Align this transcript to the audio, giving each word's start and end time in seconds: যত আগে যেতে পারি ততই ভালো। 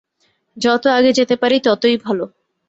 যত 0.57 0.83
আগে 0.97 1.11
যেতে 1.13 1.35
পারি 1.35 1.57
ততই 1.59 1.95
ভালো। 1.97 2.25